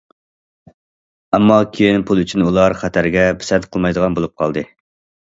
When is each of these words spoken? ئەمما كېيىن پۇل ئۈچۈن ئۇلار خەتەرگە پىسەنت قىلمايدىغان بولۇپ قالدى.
ئەمما 1.37 1.57
كېيىن 1.75 2.05
پۇل 2.11 2.21
ئۈچۈن 2.21 2.45
ئۇلار 2.45 2.75
خەتەرگە 2.85 3.27
پىسەنت 3.43 3.69
قىلمايدىغان 3.77 4.17
بولۇپ 4.19 4.35
قالدى. 4.43 4.65